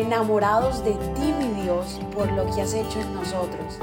enamorados 0.00 0.84
de 0.84 0.92
ti, 0.92 1.32
mi 1.38 1.62
Dios, 1.62 2.00
por 2.14 2.30
lo 2.32 2.46
que 2.54 2.62
has 2.62 2.74
hecho 2.74 3.00
en 3.00 3.14
nosotros. 3.14 3.78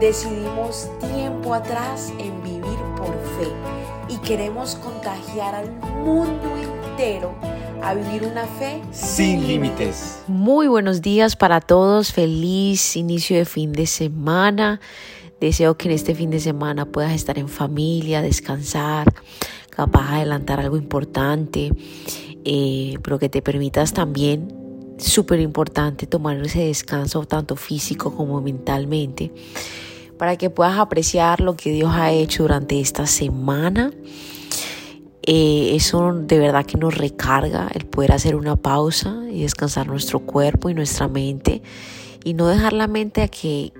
Decidimos 0.00 0.88
tiempo 1.00 1.54
atrás 1.54 2.12
en 2.18 2.42
vivir 2.42 2.78
por 2.96 3.12
fe 3.38 3.48
y 4.08 4.16
queremos 4.18 4.74
contagiar 4.76 5.54
al 5.54 5.70
mundo 6.04 6.56
entero 6.56 7.34
a 7.82 7.94
vivir 7.94 8.24
una 8.24 8.44
fe 8.46 8.80
sin 8.90 9.46
límites. 9.46 10.22
Muy 10.26 10.68
buenos 10.68 11.02
días 11.02 11.36
para 11.36 11.60
todos, 11.60 12.12
feliz 12.12 12.96
inicio 12.96 13.36
de 13.36 13.44
fin 13.44 13.72
de 13.72 13.86
semana. 13.86 14.80
Deseo 15.40 15.76
que 15.76 15.88
en 15.88 15.94
este 15.94 16.14
fin 16.14 16.30
de 16.30 16.38
semana 16.38 16.86
puedas 16.86 17.12
estar 17.12 17.38
en 17.38 17.48
familia, 17.48 18.22
descansar, 18.22 19.12
capaz 19.70 20.10
de 20.10 20.16
adelantar 20.18 20.60
algo 20.60 20.76
importante, 20.76 21.72
eh, 22.44 22.94
pero 23.02 23.18
que 23.18 23.28
te 23.28 23.42
permitas 23.42 23.92
también, 23.92 24.61
súper 24.98 25.40
importante, 25.40 26.06
tomar 26.06 26.36
ese 26.38 26.66
descanso 26.66 27.24
tanto 27.26 27.56
físico 27.56 28.14
como 28.14 28.40
mentalmente, 28.40 29.32
para 30.18 30.36
que 30.36 30.50
puedas 30.50 30.78
apreciar 30.78 31.40
lo 31.40 31.56
que 31.56 31.70
Dios 31.72 31.92
ha 31.94 32.12
hecho 32.12 32.44
durante 32.44 32.80
esta 32.80 33.06
semana 33.06 33.92
eh, 35.24 35.76
eso 35.76 36.12
de 36.12 36.38
verdad 36.40 36.66
que 36.66 36.76
nos 36.76 36.98
recarga 36.98 37.68
el 37.74 37.86
poder 37.86 38.10
hacer 38.10 38.34
una 38.34 38.56
pausa 38.56 39.22
y 39.30 39.42
descansar 39.42 39.86
nuestro 39.86 40.18
cuerpo 40.18 40.68
y 40.68 40.74
nuestra 40.74 41.06
mente 41.06 41.62
y 42.24 42.34
no 42.34 42.48
dejar 42.48 42.72
la 42.72 42.88
mente 42.88 43.22
a 43.22 43.28
que, 43.28 43.72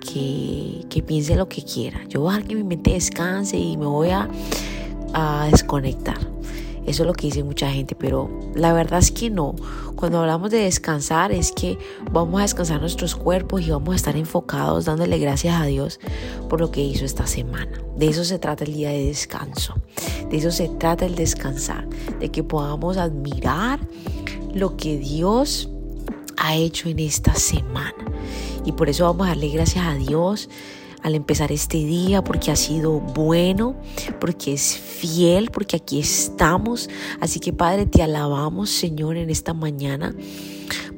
que, 0.88 1.02
piense 1.02 1.34
lo 1.34 1.48
que 1.48 1.64
quiera. 1.64 2.04
Yo 2.08 2.20
voy 2.20 2.30
a 2.30 2.36
dejar 2.36 2.48
que 2.48 2.54
mi 2.54 2.64
mente 2.64 2.92
descanse 2.92 3.56
y 3.56 3.76
me 3.76 3.86
voy 3.86 4.10
a, 4.10 4.28
a 5.14 5.48
desconectar. 5.50 6.31
Eso 6.86 7.04
es 7.04 7.06
lo 7.06 7.12
que 7.12 7.28
dice 7.28 7.44
mucha 7.44 7.70
gente, 7.70 7.94
pero 7.94 8.28
la 8.54 8.72
verdad 8.72 8.98
es 8.98 9.12
que 9.12 9.30
no. 9.30 9.54
Cuando 9.94 10.18
hablamos 10.18 10.50
de 10.50 10.58
descansar 10.58 11.30
es 11.30 11.52
que 11.52 11.78
vamos 12.10 12.40
a 12.40 12.42
descansar 12.42 12.80
nuestros 12.80 13.14
cuerpos 13.14 13.62
y 13.62 13.70
vamos 13.70 13.92
a 13.92 13.96
estar 13.96 14.16
enfocados 14.16 14.86
dándole 14.86 15.18
gracias 15.18 15.60
a 15.60 15.64
Dios 15.64 16.00
por 16.48 16.60
lo 16.60 16.70
que 16.70 16.82
hizo 16.82 17.04
esta 17.04 17.26
semana. 17.26 17.80
De 17.96 18.08
eso 18.08 18.24
se 18.24 18.38
trata 18.38 18.64
el 18.64 18.74
día 18.74 18.90
de 18.90 19.06
descanso. 19.06 19.74
De 20.28 20.36
eso 20.38 20.50
se 20.50 20.68
trata 20.68 21.06
el 21.06 21.14
descansar. 21.14 21.88
De 22.18 22.30
que 22.30 22.42
podamos 22.42 22.96
admirar 22.96 23.78
lo 24.54 24.76
que 24.76 24.98
Dios 24.98 25.68
ha 26.36 26.56
hecho 26.56 26.88
en 26.88 26.98
esta 26.98 27.34
semana. 27.34 27.94
Y 28.64 28.72
por 28.72 28.88
eso 28.88 29.04
vamos 29.04 29.26
a 29.26 29.30
darle 29.30 29.48
gracias 29.48 29.86
a 29.86 29.94
Dios 29.94 30.48
al 31.02 31.14
empezar 31.14 31.52
este 31.52 31.78
día, 31.78 32.22
porque 32.22 32.50
ha 32.50 32.56
sido 32.56 33.00
bueno, 33.00 33.76
porque 34.20 34.52
es 34.52 34.76
fiel, 34.76 35.50
porque 35.50 35.76
aquí 35.76 35.98
estamos. 35.98 36.88
Así 37.20 37.40
que 37.40 37.52
Padre, 37.52 37.86
te 37.86 38.02
alabamos, 38.02 38.70
Señor, 38.70 39.16
en 39.16 39.30
esta 39.30 39.54
mañana. 39.54 40.14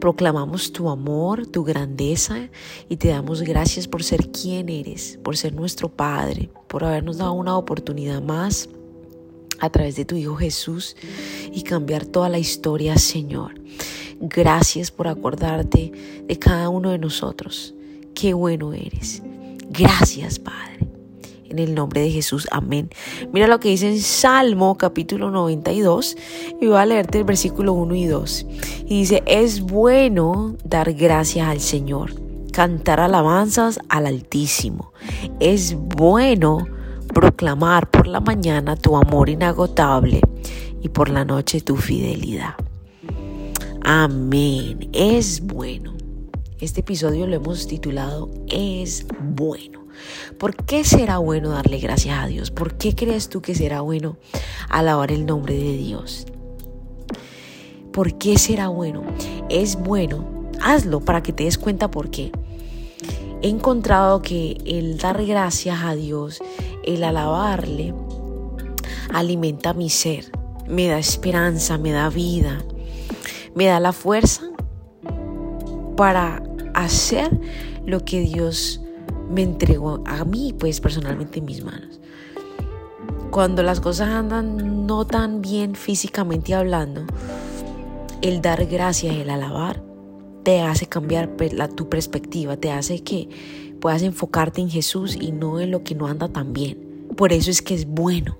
Proclamamos 0.01 0.73
tu 0.73 0.91
amor, 0.91 1.47
tu 1.47 1.65
grandeza 1.65 2.51
y 2.89 2.97
te 2.97 3.09
damos 3.09 3.43
gracias 3.43 3.89
por 3.89 4.03
ser 4.03 4.31
quien 4.31 4.69
eres, 4.69 5.19
por 5.23 5.37
ser 5.37 5.55
nuestro 5.55 5.89
Padre, 5.89 6.51
por 6.69 6.85
habernos 6.85 7.19
dado 7.19 7.33
una 7.33 7.57
oportunidad 7.57 8.23
más 8.23 8.69
a 9.61 9.71
través 9.71 9.97
de 9.97 10.05
tu 10.05 10.17
Hijo 10.17 10.37
Jesús 10.37 10.97
y 11.53 11.63
cambiar 11.63 12.05
toda 12.05 12.29
la 12.29 12.39
historia, 12.39 12.99
Señor. 12.99 13.55
Gracias 14.21 14.91
por 14.91 15.09
acordarte 15.09 15.93
de 16.27 16.39
cada 16.39 16.69
uno 16.69 16.91
de 16.91 16.99
nosotros. 16.99 17.75
Qué 18.15 18.35
bueno 18.35 18.73
eres. 18.73 19.23
Gracias, 19.71 20.39
Padre. 20.39 20.89
En 21.49 21.59
el 21.59 21.75
nombre 21.75 22.01
de 22.01 22.11
Jesús, 22.11 22.49
amén. 22.51 22.91
Mira 23.33 23.47
lo 23.47 23.61
que 23.61 23.69
dice 23.69 23.89
en 23.89 24.01
Salmo 24.01 24.77
capítulo 24.77 25.31
92 25.31 26.17
y 26.61 26.67
voy 26.67 26.77
a 26.77 26.87
leerte 26.87 27.19
el 27.19 27.25
versículo 27.25 27.75
1 27.75 27.95
y 27.95 28.07
2. 28.07 28.47
Y 28.87 28.99
dice, 29.01 29.23
es 29.27 29.61
bueno 29.61 30.57
dar 30.65 30.93
gracias 30.95 31.47
al 31.47 31.61
Señor, 31.61 32.13
cantar 32.53 32.99
alabanzas 32.99 33.79
al 33.89 34.07
Altísimo. 34.07 34.93
Es 35.39 35.77
bueno 35.77 36.67
proclamar 37.15 37.89
por 37.89 38.09
la 38.09 38.19
mañana 38.19 38.75
tu 38.75 38.97
amor 38.97 39.29
inagotable 39.29 40.21
y 40.83 40.89
por 40.89 41.09
la 41.09 41.25
noche 41.25 41.61
tu 41.61 41.77
fidelidad. 41.77 42.55
Amén. 43.83 44.89
Es 44.93 45.41
bueno. 45.41 45.94
Este 46.61 46.81
episodio 46.81 47.27
lo 47.27 47.35
hemos 47.35 47.67
titulado 47.67 48.31
Es 48.49 49.07
bueno. 49.21 49.87
¿Por 50.39 50.55
qué 50.55 50.85
será 50.85 51.19
bueno 51.19 51.51
darle 51.51 51.79
gracias 51.79 52.17
a 52.17 52.29
Dios? 52.29 52.53
¿Por 52.53 52.77
qué 52.77 52.95
crees 52.95 53.29
tú 53.29 53.43
que 53.43 53.57
será 53.57 53.81
bueno 53.81 54.19
alabar 54.69 55.11
el 55.11 55.27
nombre 55.27 55.57
de 55.57 55.77
Dios? 55.77 56.27
¿Por 57.93 58.19
qué 58.19 58.39
será 58.39 58.69
bueno? 58.69 59.03
Es 59.51 59.77
bueno. 59.77 60.49
Hazlo 60.63 61.01
para 61.01 61.25
que 61.25 61.33
te 61.33 61.43
des 61.45 61.59
cuenta 61.59 61.91
por 61.91 62.11
qué. 62.11 62.31
He 63.43 63.49
encontrado 63.49 64.23
que 64.23 64.57
el 64.65 64.97
dar 64.99 65.27
gracias 65.27 65.83
a 65.83 65.97
Dios, 65.97 66.41
el 66.85 67.03
alabarle, 67.03 67.93
alimenta 69.13 69.75
mi 69.75 69.91
ser, 69.91 70.31
me 70.69 70.87
da 70.87 70.99
esperanza, 70.99 71.79
me 71.79 71.91
da 71.91 72.09
vida, 72.09 72.65
me 73.55 73.67
da 73.67 73.81
la 73.81 73.93
fuerza 73.93 74.54
para 75.97 76.43
hacer 76.75 77.31
lo 77.87 78.05
que 78.05 78.21
Dios 78.21 78.81
me 79.31 79.43
entregó 79.43 80.03
a 80.07 80.25
mí, 80.25 80.55
pues 80.59 80.81
personalmente 80.81 81.39
en 81.39 81.45
mis 81.45 81.65
manos. 81.65 82.01
Cuando 83.31 83.63
las 83.63 83.81
cosas 83.81 84.09
andan 84.09 84.87
no 84.87 85.07
tan 85.07 85.41
bien 85.41 85.75
físicamente 85.75 86.55
hablando, 86.55 87.05
el 88.23 88.41
dar 88.41 88.65
gracias, 88.67 89.17
el 89.17 89.31
alabar, 89.31 89.83
te 90.45 90.61
hace 90.61 90.87
cambiar 90.87 91.35
la, 91.53 91.69
tu 91.69 91.89
perspectiva, 91.89 92.57
te 92.57 92.71
hace 92.71 93.03
que 93.03 93.29
puedas 93.81 94.03
enfocarte 94.03 94.61
en 94.61 94.71
Jesús 94.71 95.17
y 95.21 95.33
no 95.33 95.61
en 95.61 95.71
lo 95.71 95.83
que 95.83 95.95
no 95.95 96.07
anda 96.07 96.29
tan 96.29 96.53
bien. 96.53 97.07
Por 97.17 97.33
eso 97.33 97.51
es 97.51 97.61
que 97.61 97.75
es 97.75 97.87
bueno, 97.87 98.39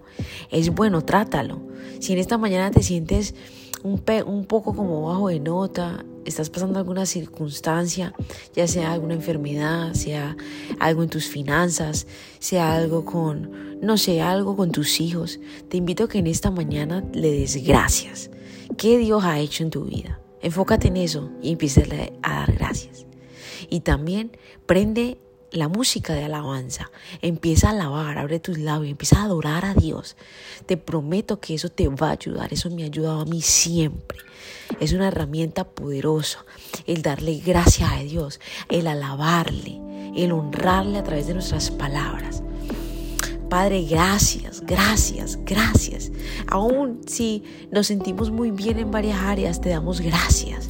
es 0.51 0.75
bueno, 0.75 1.03
trátalo. 1.03 1.61
Si 1.99 2.13
en 2.13 2.19
esta 2.19 2.39
mañana 2.39 2.71
te 2.71 2.83
sientes 2.83 3.35
un, 3.83 4.03
un 4.27 4.45
poco 4.45 4.75
como 4.75 5.09
bajo 5.09 5.29
de 5.29 5.41
nota, 5.41 6.05
estás 6.25 6.51
pasando 6.51 6.79
alguna 6.79 7.07
circunstancia, 7.07 8.15
ya 8.55 8.67
sea 8.67 8.93
alguna 8.93 9.15
enfermedad, 9.15 9.95
sea 9.95 10.37
algo 10.81 11.03
en 11.03 11.11
tus 11.11 11.27
finanzas, 11.27 12.07
sea 12.39 12.75
algo 12.75 13.05
con, 13.05 13.81
no 13.81 13.99
sé, 13.99 14.21
algo 14.21 14.57
con 14.57 14.73
tus 14.73 15.01
hijos, 15.01 15.41
te 15.69 15.77
invito 15.77 16.05
a 16.05 16.09
que 16.09 16.19
en 16.19 16.27
esta 16.27 16.51
mañana 16.51 17.05
le 17.13 17.31
des 17.31 17.65
gracias. 17.65 18.31
¿Qué 18.77 18.99
Dios 18.99 19.25
ha 19.25 19.39
hecho 19.39 19.63
en 19.63 19.71
tu 19.71 19.85
vida? 19.85 20.21
Enfócate 20.41 20.89
en 20.89 20.97
eso 20.97 21.31
y 21.43 21.53
empieza 21.53 21.83
a 22.23 22.35
dar 22.35 22.53
gracias. 22.53 23.07
Y 23.71 23.81
también 23.81 24.37
prende 24.67 25.19
la 25.55 25.69
música 25.69 26.15
de 26.15 26.25
alabanza. 26.25 26.91
Empieza 27.23 27.69
a 27.69 27.71
alabar, 27.71 28.19
abre 28.19 28.41
tus 28.41 28.59
labios, 28.59 28.91
empieza 28.91 29.21
a 29.21 29.25
adorar 29.25 29.65
a 29.65 29.75
Dios. 29.75 30.17
Te 30.67 30.77
prometo 30.77 31.41
que 31.41 31.55
eso 31.55 31.69
te 31.69 31.89
va 31.89 32.09
a 32.09 32.13
ayudar. 32.13 32.53
Eso 32.53 32.71
me 32.71 32.83
ha 32.83 32.87
ayudado 32.87 33.21
a 33.21 33.25
mí 33.25 33.41
siempre. 33.41 34.19
Es 34.81 34.93
una 34.93 35.09
herramienta 35.09 35.65
poderosa 35.65 36.45
el 36.87 37.03
darle 37.03 37.41
gracias 37.45 37.93
a 37.93 37.99
Dios, 37.99 38.41
el 38.69 38.87
alabarle, 38.87 39.81
el 40.17 40.33
honrarle 40.33 40.99
a 40.99 41.05
través 41.05 41.27
de 41.27 41.35
nuestras 41.35 41.71
palabras. 41.71 42.43
Padre, 43.49 43.85
gracias, 43.85 44.63
gracias, 44.63 45.39
gracias. 45.45 46.11
Aún 46.49 47.03
si 47.07 47.45
nos 47.71 47.87
sentimos 47.87 48.31
muy 48.31 48.51
bien 48.51 48.79
en 48.79 48.91
varias 48.91 49.21
áreas, 49.21 49.61
te 49.61 49.69
damos 49.69 50.01
gracias 50.01 50.69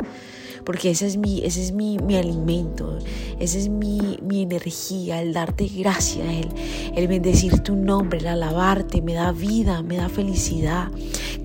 porque 0.65 0.91
ese 0.91 1.07
es 1.07 1.17
mi, 1.17 1.45
ese 1.45 1.63
es 1.63 1.73
mi, 1.73 1.97
alimento, 2.17 2.99
esa 3.39 3.59
es 3.59 3.69
mi, 3.69 4.19
energía, 4.31 5.21
el 5.23 5.33
darte 5.33 5.67
gracias, 5.67 6.27
el, 6.27 6.49
el 6.97 7.09
bendecir 7.09 7.61
tu 7.61 7.77
nombre, 7.77 8.19
el 8.19 8.27
alabarte, 8.27 9.03
me 9.03 9.15
da 9.15 9.33
vida, 9.33 9.83
me 9.83 9.97
da 9.97 10.09
felicidad. 10.09 10.89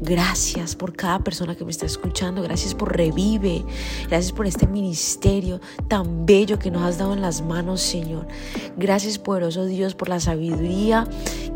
Gracias 0.01 0.75
por 0.75 0.95
cada 0.95 1.19
persona 1.19 1.55
que 1.55 1.65
me 1.65 1.71
está 1.71 1.85
escuchando, 1.85 2.41
gracias 2.41 2.73
por 2.73 2.95
Revive, 2.95 3.65
gracias 4.07 4.31
por 4.31 4.47
este 4.47 4.65
ministerio 4.65 5.59
tan 5.89 6.25
bello 6.25 6.57
que 6.57 6.71
nos 6.71 6.83
has 6.83 6.97
dado 6.97 7.13
en 7.13 7.21
las 7.21 7.41
manos, 7.41 7.81
Señor. 7.81 8.25
Gracias, 8.77 9.19
poderoso 9.19 9.65
Dios, 9.65 9.95
por 9.95 10.07
la 10.07 10.21
sabiduría 10.21 11.05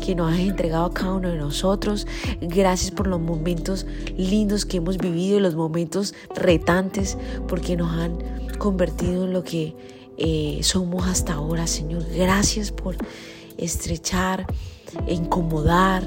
que 0.04 0.14
nos 0.14 0.30
has 0.30 0.40
entregado 0.40 0.84
a 0.84 0.92
cada 0.92 1.14
uno 1.14 1.30
de 1.30 1.38
nosotros. 1.38 2.06
Gracias 2.42 2.90
por 2.90 3.06
los 3.06 3.18
momentos 3.18 3.86
lindos 4.14 4.66
que 4.66 4.76
hemos 4.76 4.98
vivido 4.98 5.38
y 5.38 5.40
los 5.40 5.54
momentos 5.54 6.14
retantes, 6.34 7.16
porque 7.48 7.76
nos 7.78 7.92
han 7.92 8.18
convertido 8.58 9.24
en 9.24 9.32
lo 9.32 9.42
que 9.42 9.74
eh, 10.18 10.60
somos 10.62 11.06
hasta 11.06 11.32
ahora, 11.32 11.66
Señor. 11.66 12.04
Gracias 12.14 12.70
por 12.72 12.96
estrechar, 13.56 14.46
incomodar, 15.08 16.04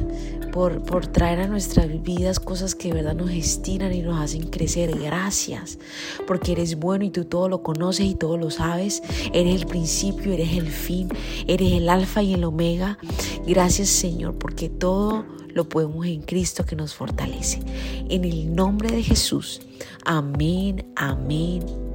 por, 0.57 1.05
traer 1.05 1.41
a 1.41 1.47
nuestras 1.47 2.01
vidas 2.01 2.39
cosas 2.39 2.73
que 2.73 2.87
de 2.87 2.95
verdad 2.95 3.13
nos 3.13 3.29
estiran 3.29 3.93
y 3.93 4.01
nos 4.01 4.19
hacen 4.19 4.47
crecer. 4.47 4.97
Gracias, 4.97 5.77
porque 6.25 6.53
eres 6.53 6.79
bueno 6.79 7.05
y 7.05 7.11
tú 7.11 7.25
todo 7.25 7.47
lo 7.47 7.61
conoces 7.61 8.07
y 8.07 8.15
todo 8.15 8.37
lo 8.37 8.49
sabes. 8.49 9.03
Eres 9.33 9.61
el 9.61 9.67
principio, 9.67 10.33
eres 10.33 10.53
el 10.53 10.67
fin, 10.67 11.09
eres 11.45 11.73
el 11.73 11.87
alfa 11.89 12.23
y 12.23 12.33
el 12.33 12.43
omega. 12.43 12.97
Gracias 13.45 13.89
Señor, 13.89 14.39
porque 14.39 14.67
todo 14.67 15.25
lo 15.49 15.69
podemos 15.69 16.07
en 16.07 16.23
Cristo 16.23 16.65
que 16.65 16.75
nos 16.75 16.95
fortalece. 16.95 17.59
En 18.09 18.25
el 18.25 18.55
nombre 18.55 18.89
de 18.89 19.03
Jesús. 19.03 19.61
Amén, 20.05 20.91
amén 20.95 21.86